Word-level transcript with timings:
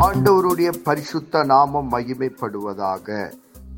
ஆண்டவருடைய 0.00 0.70
பரிசுத்த 0.84 1.44
நாமம் 1.44 1.90
மகிமைப்படுவதாக. 1.92 3.32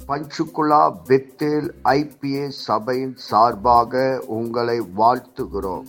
பஞ்சுகுலா 0.08 0.82
பெத்தேல் 1.08 1.68
ஐபிஏ 1.84 2.48
சபையின் 2.48 3.16
சார்பாக 3.16 4.22
உங்களை 4.26 4.80
வாழ்த்துகிறோம். 4.96 5.86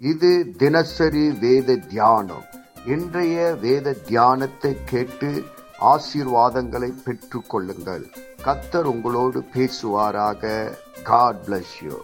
இது 0.00 0.52
தினசரி 0.56 1.30
வேத 1.30 1.76
தியானம். 1.76 2.44
இன்றைய 2.86 3.56
வேத 3.60 3.92
தியானத்தை 3.92 4.76
கேட்டு 4.84 5.44
ஆசீர்வாதங்களை 5.80 6.92
பெற்று 7.04 7.42
கொள்ளுங்கள். 7.46 8.06
கத்தர் 8.44 8.88
உங்களோடு 8.94 9.44
பேசுவாராக. 9.54 10.72
காட் 11.02 11.36
பிளஸ் 11.46 11.76
யூ 11.82 11.96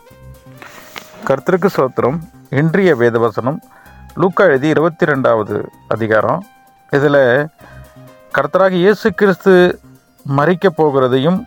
கர்த்தருக்கு 1.27 1.69
சோத்திரம். 1.77 2.19
இன்றைய 2.51 2.95
வேதவசனம் 2.95 3.59
லூக்கா 4.15 4.45
எழுதி 4.45 4.69
இருபத்தி 4.69 5.07
ரெண்டாவது 5.07 5.65
அதிகாரம். 5.89 6.47
இதில் 6.91 7.49
கர்த்தராக 8.37 8.75
இயேசு 8.83 9.09
கிறிஸ்து 9.13 9.53
மறிக்க 10.27 10.67
போகிறதையும் 10.77 11.39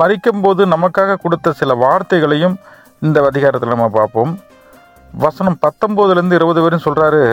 மறிக்கும் 0.00 0.42
போது 0.42 0.62
நமக்காக 0.66 1.16
கொடுத்த 1.16 1.52
சில 1.52 1.74
வார்த்தைகளையும் 1.74 2.54
இந்த 3.00 3.18
அதிகாரத்தில் 3.26 3.72
நம்ம 3.72 3.88
பார்ப்போம். 3.88 4.32
வசனம் 5.14 5.58
பத்தொம்போதுலேருந்து 5.64 6.38
இருபது 6.38 6.60
வரையும் 6.62 6.84
சொல்கிறாரு 6.86 7.24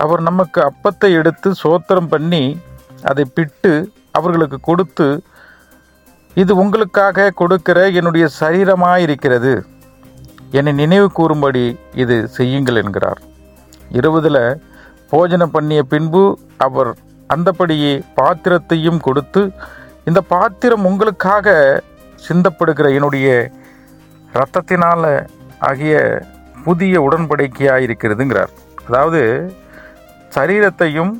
அவர் 0.00 0.20
நமக்கு 0.20 0.60
அப்பத்தை 0.70 1.10
எடுத்து 1.12 1.50
சோத்திரம் 1.62 2.10
பண்ணி 2.14 2.42
அதை 3.02 3.24
பிட்டு 3.34 3.72
அவர்களுக்கு 4.12 4.60
கொடுத்து 4.60 5.08
இது 6.36 6.56
உங்களுக்காக 6.56 7.30
கொடுக்கிற 7.30 7.88
என்னுடைய 7.90 8.26
சரீரமாக 8.40 9.04
இருக்கிறது 9.06 9.54
என்னை 10.50 10.72
நினைவு 10.72 11.08
கூறும்படி 11.12 11.64
இது 11.94 12.16
செய்யுங்கள் 12.28 12.80
என்கிறார். 12.82 13.20
இருபதில் 13.90 14.44
போஜனம் 15.10 15.50
பண்ணிய 15.50 15.82
பின்பு 15.82 16.22
அவர் 16.66 16.92
அந்தபடியே 17.30 18.04
பாத்திரத்தையும் 18.16 19.00
கொடுத்து 19.00 19.42
இந்த 20.04 20.20
பாத்திரம் 20.28 20.84
உங்களுக்காக 20.84 21.54
சிந்தப்படுகிற 22.28 22.94
என்னுடைய 22.94 23.28
இரத்தத்தினால் 24.32 25.08
ஆகிய 25.60 25.94
புதிய 26.64 27.00
உடன்படிக்கையாக 27.00 27.84
இருக்கிறதுங்கிறார் 27.86 28.52
அதாவது 28.86 29.20
சரீரத்தையும் 30.32 31.12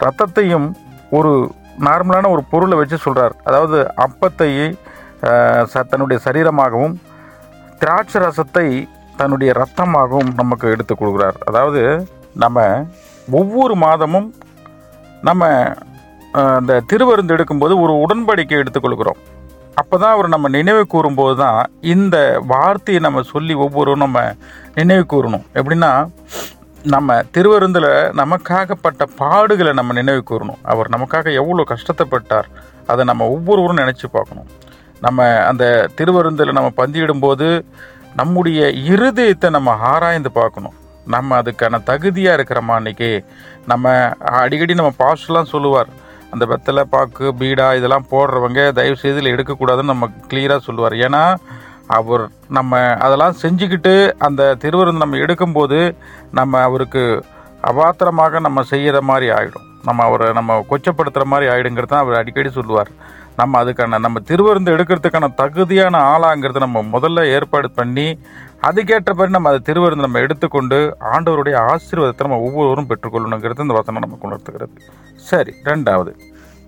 ரத்தத்தையும் 0.00 0.68
ஒரு 1.10 1.32
நார்மலான 1.78 2.28
ஒரு 2.28 2.44
பொருளை 2.50 2.76
வச்சு 2.76 2.96
சொல்கிறார் 2.96 3.34
அதாவது 3.44 3.90
அப்பத்தை 3.96 4.50
ச- 5.66 5.86
தன்னுடைய 5.88 6.20
சரீரமாகவும் 6.24 6.94
திராட்சை 7.80 8.22
ரசத்தை 8.22 8.66
தன்னுடைய 9.16 9.52
ரத்தமாகவும் 9.52 10.34
நமக்கு 10.34 10.68
எடுத்து 10.68 10.94
கொடுக்குறார். 10.94 11.34
அதாவது 11.44 11.82
நம்ம 12.34 12.58
ஒவ்வொரு 13.30 13.74
மாதமும் 13.76 14.28
நம்ம 15.28 15.50
அந்த 16.58 16.80
திருவருந்து 16.90 17.34
எடுக்கும்போது 17.36 17.74
ஒரு 17.84 17.94
உடன்படிக்கை 18.04 18.58
எடுத்துக்கொள்கிறோம் 18.62 19.20
அப்போ 19.80 19.96
தான் 20.02 20.14
அவர் 20.14 20.34
நம்ம 20.34 20.46
நினைவு 20.56 20.82
கூறும்போது 20.94 21.34
தான் 21.42 21.60
இந்த 21.92 22.16
வார்த்தையை 22.52 23.00
நம்ம 23.04 23.22
சொல்லி 23.30 23.54
ஒவ்வொருவரும் 23.64 24.04
நம்ம 24.04 24.20
நினைவு 24.78 25.04
கூறணும். 25.12 25.44
எப்படின்னா 25.58 25.90
நம்ம 26.94 27.16
திருவருந்தில் 27.34 27.90
நமக்காகப்பட்ட 28.20 29.02
பாடுகளை 29.20 29.72
நம்ம 29.78 29.94
நினைவு 30.00 30.22
கூறணும். 30.30 30.60
அவர் 30.72 30.88
நமக்காக 30.94 31.32
எவ்வளோ 31.42 31.64
கஷ்டத்தைப்பட்டார் 31.72 32.48
அதை 32.92 33.02
நம்ம 33.10 33.28
ஒவ்வொருவரும் 33.34 33.80
நினச்சி 33.82 34.06
பார்க்கணும். 34.16 34.48
நம்ம 35.06 35.28
அந்த 35.50 35.64
திருவருந்தில் 35.98 36.56
நம்ம 36.58 36.70
பந்தியிடும்போது 36.80 37.48
நம்முடைய 38.20 38.60
இருதயத்தை 38.92 39.50
நம்ம 39.56 39.76
ஆராய்ந்து 39.92 40.32
பார்க்கணும். 40.40 40.76
நம்ம 41.14 41.40
அதுக்கான 41.42 41.82
தகுதியாக 41.90 42.36
இருக்கிறோமா 42.38 42.74
இன்றைக்கி 42.82 43.10
நம்ம 43.66 43.92
அடிக்கடி 44.42 44.74
நம்ம 44.74 44.92
பாஸ்டெலாம் 44.98 45.52
சொல்லுவார். 45.54 45.90
அந்த 46.30 46.44
வெத்தலை 46.52 46.82
பாக்கு 46.94 47.26
பீடா 47.40 47.66
இதெல்லாம் 47.78 48.06
போடுறவங்க 48.10 48.60
தயவு 48.72 48.96
செய்து 48.96 49.18
இதில் 49.18 49.34
எடுக்கக்கூடாதுன்னு 49.34 49.92
நம்ம 49.92 50.08
கிளியராக 50.30 50.66
சொல்லுவார். 50.68 50.94
ஏன்னா 51.06 51.22
அவர் 51.98 52.24
நம்ம 52.58 52.80
அதெல்லாம் 53.06 53.34
செஞ்சுக்கிட்டு 53.42 53.94
அந்த 54.26 54.42
திருவிருந்து 54.62 55.04
நம்ம 55.04 55.16
எடுக்கும்போது 55.16 55.80
நம்ம 56.38 56.62
அவருக்கு 56.68 57.02
அபாத்திரமாக 57.70 58.40
நம்ம 58.40 58.62
செய்கிற 58.72 59.00
மாதிரி 59.10 59.28
ஆகிடும் 59.38 59.66
நம்ம 59.88 60.04
அவரை 60.04 60.32
நம்ம 60.32 60.56
கொச்சப்படுத்துகிற 60.70 61.24
மாதிரி 61.24 61.46
ஆகிடுங்கிறது 61.52 61.92
தான் 61.92 62.04
அவர் 62.04 62.18
அடிக்கடி 62.20 62.50
சொல்லுவார். 62.50 62.90
நம்ம 63.36 63.60
அதுக்கான 63.64 63.98
நம்ம 63.98 64.20
திருவிருந்து 64.28 64.72
எடுக்கிறதுக்கான 64.74 65.28
தகுதியான 65.34 66.00
ஆளாங்கிறத 66.12 66.58
நம்ம 66.58 66.82
முதல்ல 66.94 67.24
ஏற்பாடு 67.36 67.70
பண்ணி 67.70 68.06
அதுக்கேற்றபடி 68.66 69.28
நம்ம 69.28 69.48
அதை 69.48 69.60
திருவிருந்து 69.68 70.06
நம்ம 70.06 70.18
எடுத்துக்கொண்டு 70.18 70.78
ஆண்டவருடைய 71.12 71.56
ஆசீர்வாதத்தை 71.72 72.24
நம்ம 72.26 72.40
ஒவ்வொருவரும் 72.48 72.88
பெற்றுக்கொள்ளணுங்கிறது 72.90 73.64
இந்த 73.66 73.74
வசனம் 73.78 74.04
நமக்கு 74.04 74.28
உணர்த்துகிறது. 74.28 74.74
சரி 75.30 75.54
ரெண்டாவது. 75.64 76.12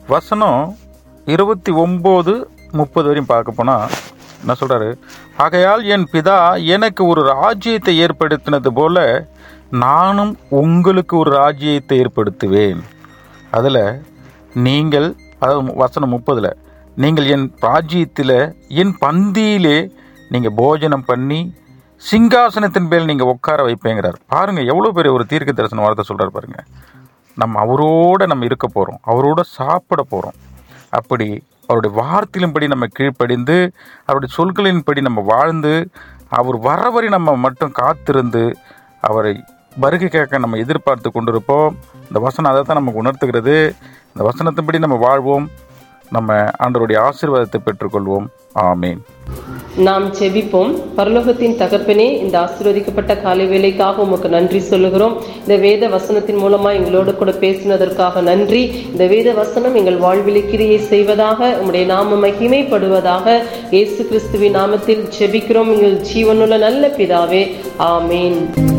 வசனம் 0.07 0.77
இருபத்தி 1.25 1.73
ஒம்பது 1.73 2.33
முப்பது 2.81 3.07
வரையும் 3.07 3.31
பார்க்க 3.33 3.53
போனால் 3.53 3.91
என்ன 4.41 4.55
சொல்கிறாரு 4.61 4.89
ஆகையால் 5.37 5.85
என் 5.95 6.09
பிதா 6.13 6.39
எனக்கு 6.75 7.07
ஒரு 7.07 7.23
ராஜ்யத்தை 7.23 7.95
ஏற்படுத்தினது 8.07 8.71
போல 8.75 9.05
நானும் 9.85 10.33
உங்களுக்கு 10.49 11.17
ஒரு 11.17 11.31
ராஜ்யத்தை 11.31 12.01
ஏற்படுத்துவேன். 12.01 12.83
அதில் 13.51 14.03
நீங்கள் 14.67 15.09
அதாவது 15.45 15.75
வசனம் 15.75 16.13
முப்பதில் 16.13 16.51
நீங்கள் 16.97 17.27
என் 17.27 17.47
ராஜ்யத்தில் 17.61 18.37
என் 18.75 18.95
பந்தியிலே 19.01 19.79
நீங்கள் 20.31 20.57
போஜனம் 20.57 21.05
பண்ணி 21.05 21.41
சிங்காசனத்தின் 22.03 22.89
மேல் 22.89 23.05
நீங்கள் 23.05 23.27
உட்கார 23.27 23.59
வைப்பேங்கிறார். 23.63 24.19
பாருங்கள் 24.27 24.67
எவ்வளோ 24.67 24.91
பெரிய 24.91 25.13
ஒரு 25.13 25.25
தீர்க்க 25.27 25.53
தரிசன 25.53 25.83
வார்த்தை 25.83 26.05
சொல்கிறார் 26.05 26.31
பாருங்கள் 26.31 26.67
நம்ம 27.37 27.61
அவரோட 27.65 28.27
நம்ம 28.27 28.45
இருக்க 28.45 28.67
போகிறோம் 28.69 29.01
அவரோட 29.07 29.41
சாப்பிட 29.51 30.03
போகிறோம் 30.03 30.37
அப்படி 30.91 31.29
அவருடைய 31.69 31.93
வார்த்தையின்படி 32.03 32.67
நம்ம 32.69 32.87
கீழ்ப்படிந்து 32.87 33.57
அவருடைய 34.07 34.31
சொற்களின்படி 34.37 35.01
நம்ம 35.01 35.21
வாழ்ந்து 35.27 35.75
அவர் 36.29 36.59
வர 36.61 36.91
வரை 36.91 37.09
நம்ம 37.09 37.37
மட்டும் 37.37 37.73
காத்திருந்து 37.73 38.45
அவரை 39.01 39.35
வருகைக்காக 39.81 40.39
நம்ம 40.39 40.57
எதிர்பார்த்து 40.57 41.11
கொண்டிருப்போம். 41.11 41.69
இந்த 42.07 42.21
வசனம் 42.21 42.51
அதை 42.51 42.63
தான் 42.63 42.77
நமக்கு 42.77 42.99
உணர்த்துகிறது. 42.99 43.75
இந்த 44.15 44.31
வசனத்தின்படி 44.31 44.79
நம்ம 44.79 44.97
வாழ்வோம். 44.97 45.51
நம்ம 46.11 46.35
ஆண்டவருடைய 46.35 47.09
ஆசீர்வாதத்தை 47.09 47.57
பெற்றுக்கொள்வோம். 47.65 48.27
ஆமீன். 48.55 48.99
நாம் 49.77 50.15
செபிப்போம். 50.15 50.83
பரலோகத்தின் 50.97 51.57
தகப்பனே 51.57 52.19
இந்த 52.19 52.41
ஆசீர்வதிக்கப்பட்ட 52.41 53.23
காலை 53.23 53.47
வேலைக்காக 53.47 54.03
உமக்கு 54.03 54.29
நன்றி 54.29 54.61
சொல்லுகிறோம். 54.61 55.23
இந்த 55.41 55.57
வேத 55.57 55.89
வசனத்தின் 55.89 56.39
மூலமா 56.39 56.73
எங்களோடு 56.73 57.15
கூட 57.15 57.31
பேசினதற்காக 57.31 58.23
நன்றி. 58.23 58.87
இந்த 58.91 59.07
வேத 59.07 59.33
வசனம் 59.33 59.75
எங்கள் 59.75 59.99
வாழ்விலை 59.99 60.47
கிரியை 60.47 60.79
செய்வதாக 60.79 61.59
உம்முடைய 61.63 61.85
நாம 61.85 62.27
மகிமைப்படுவதாக 62.27 63.43
இயேசு 63.71 64.07
கிறிஸ்துவின் 64.07 64.57
நாமத்தில் 64.57 65.11
செபிக்கிறோம். 65.19 65.73
எங்கள் 65.73 66.01
ஜீவனுள்ள 66.15 66.59
நல்ல 66.59 66.89
பிதாவே. 66.89 67.55
ஆமேன். 67.79 68.74